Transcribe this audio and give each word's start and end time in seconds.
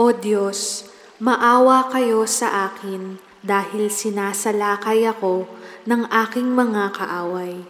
O 0.00 0.16
Diyos, 0.16 0.88
maawa 1.20 1.92
kayo 1.92 2.24
sa 2.24 2.72
akin 2.72 3.20
dahil 3.44 3.92
sinasalakay 3.92 5.04
ako 5.04 5.44
ng 5.84 6.08
aking 6.08 6.56
mga 6.56 6.96
kaaway. 6.96 7.60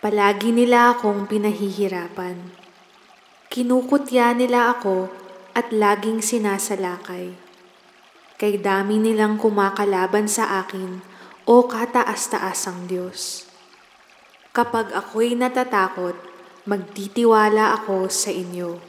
Palagi 0.00 0.48
nila 0.48 0.96
akong 0.96 1.28
pinahihirapan. 1.28 2.40
Kinukutya 3.52 4.32
nila 4.32 4.72
ako 4.72 5.12
at 5.52 5.68
laging 5.76 6.24
sinasalakay. 6.24 7.36
Kay 8.40 8.56
dami 8.56 8.96
nilang 8.96 9.36
kumakalaban 9.36 10.32
sa 10.32 10.64
akin 10.64 11.04
o 11.44 11.68
kataas-taasang 11.68 12.88
Diyos. 12.88 13.44
Kapag 14.56 14.88
ako'y 14.96 15.36
natatakot, 15.36 16.16
magtitiwala 16.64 17.76
ako 17.76 18.08
sa 18.08 18.32
inyo. 18.32 18.80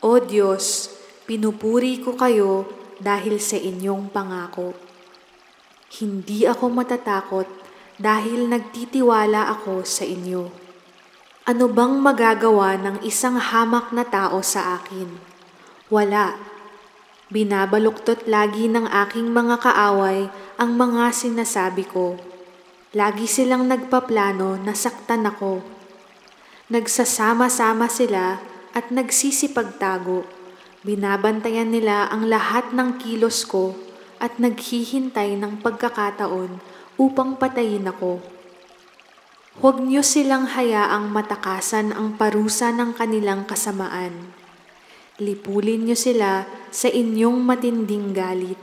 O 0.00 0.16
Diyos, 0.24 0.96
pinupuri 1.30 2.02
ko 2.02 2.18
kayo 2.18 2.66
dahil 2.98 3.38
sa 3.38 3.54
inyong 3.54 4.10
pangako. 4.10 4.74
Hindi 6.02 6.42
ako 6.42 6.74
matatakot 6.74 7.46
dahil 8.02 8.50
nagtitiwala 8.50 9.46
ako 9.54 9.86
sa 9.86 10.02
inyo. 10.02 10.50
Ano 11.46 11.70
bang 11.70 12.02
magagawa 12.02 12.74
ng 12.82 13.06
isang 13.06 13.38
hamak 13.38 13.94
na 13.94 14.02
tao 14.02 14.42
sa 14.42 14.82
akin? 14.82 15.06
Wala. 15.86 16.34
Binabaluktot 17.30 18.26
lagi 18.26 18.66
ng 18.66 18.90
aking 18.90 19.30
mga 19.30 19.62
kaaway 19.62 20.26
ang 20.58 20.74
mga 20.74 21.14
sinasabi 21.14 21.86
ko. 21.86 22.18
Lagi 22.90 23.30
silang 23.30 23.70
nagpaplano 23.70 24.58
na 24.58 24.74
saktan 24.74 25.22
ako. 25.30 25.62
Nagsasama-sama 26.74 27.86
sila 27.86 28.42
at 28.74 28.90
nagsisipagtago. 28.90 30.39
Binabantayan 30.80 31.68
nila 31.68 32.08
ang 32.08 32.24
lahat 32.24 32.72
ng 32.72 32.96
kilos 32.96 33.44
ko 33.44 33.76
at 34.16 34.40
naghihintay 34.40 35.36
ng 35.36 35.60
pagkakataon 35.60 36.56
upang 36.96 37.36
patayin 37.36 37.84
ako. 37.84 38.24
Huwag 39.60 39.76
niyo 39.84 40.00
silang 40.00 40.48
hayaang 40.48 41.12
matakasan 41.12 41.92
ang 41.92 42.16
parusa 42.16 42.72
ng 42.72 42.96
kanilang 42.96 43.44
kasamaan. 43.44 44.32
Lipulin 45.20 45.84
niyo 45.84 46.00
sila 46.00 46.48
sa 46.72 46.88
inyong 46.88 47.44
matinding 47.44 48.16
galit. 48.16 48.56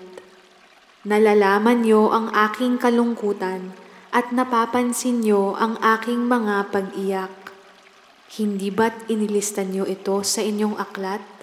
Nalalaman 1.05 1.86
niyo 1.86 2.09
ang 2.09 2.33
aking 2.33 2.81
kalungkutan 2.81 3.77
at 4.09 4.33
napapansin 4.33 5.22
niyo 5.22 5.53
ang 5.53 5.77
aking 5.77 6.25
mga 6.25 6.73
pag-iyak. 6.73 7.53
Hindi 8.33 8.73
ba't 8.73 9.05
inilista 9.05 9.61
niyo 9.61 9.86
ito 9.86 10.25
sa 10.25 10.42
inyong 10.42 10.81
aklat? 10.81 11.36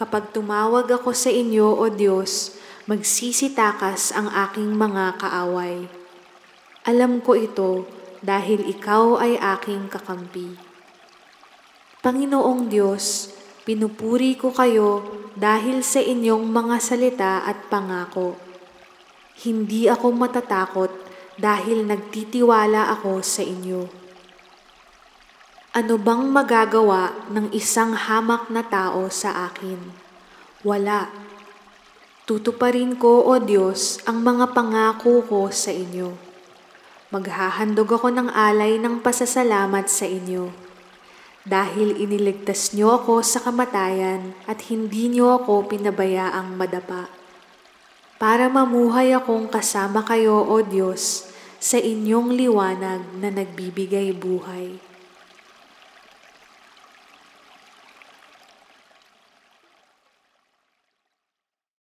Kapag 0.00 0.32
tumawag 0.32 0.88
ako 0.88 1.12
sa 1.12 1.28
inyo, 1.28 1.76
O 1.76 1.84
Diyos, 1.92 2.56
magsisitakas 2.88 4.16
ang 4.16 4.32
aking 4.32 4.72
mga 4.72 5.20
kaaway. 5.20 5.84
Alam 6.88 7.20
ko 7.20 7.36
ito 7.36 7.84
dahil 8.24 8.64
ikaw 8.64 9.20
ay 9.20 9.36
aking 9.36 9.92
kakampi. 9.92 10.56
Panginoong 12.00 12.72
Diyos, 12.72 13.28
pinupuri 13.68 14.40
ko 14.40 14.56
kayo 14.56 15.04
dahil 15.36 15.84
sa 15.84 16.00
inyong 16.00 16.48
mga 16.48 16.76
salita 16.80 17.44
at 17.44 17.68
pangako. 17.68 18.40
Hindi 19.44 19.84
ako 19.84 20.16
matatakot 20.16 20.92
dahil 21.36 21.84
nagtitiwala 21.84 22.88
ako 22.96 23.20
sa 23.20 23.44
inyo. 23.44 23.84
Ano 25.70 26.02
bang 26.02 26.26
magagawa 26.26 27.30
ng 27.30 27.54
isang 27.54 27.94
hamak 27.94 28.50
na 28.50 28.58
tao 28.66 29.06
sa 29.06 29.46
akin? 29.46 29.78
Wala. 30.66 31.06
Tutuparin 32.26 32.98
ko, 32.98 33.22
O 33.22 33.38
Diyos, 33.38 34.02
ang 34.02 34.18
mga 34.18 34.50
pangako 34.50 35.22
ko 35.22 35.46
sa 35.54 35.70
inyo. 35.70 36.18
Maghahandog 37.14 37.86
ako 37.86 38.10
ng 38.10 38.34
alay 38.34 38.82
ng 38.82 38.98
pasasalamat 38.98 39.86
sa 39.86 40.10
inyo. 40.10 40.50
Dahil 41.46 42.02
iniligtas 42.02 42.74
niyo 42.74 42.98
ako 42.98 43.22
sa 43.22 43.38
kamatayan 43.38 44.34
at 44.50 44.74
hindi 44.74 45.06
niyo 45.06 45.38
ako 45.38 45.70
pinabayaang 45.70 46.50
madapa. 46.58 47.06
Para 48.18 48.50
mamuhay 48.50 49.14
akong 49.14 49.46
kasama 49.46 50.02
kayo, 50.02 50.34
O 50.50 50.66
Diyos, 50.66 51.30
sa 51.62 51.78
inyong 51.78 52.34
liwanag 52.34 53.22
na 53.22 53.30
nagbibigay 53.30 54.10
buhay. 54.10 54.89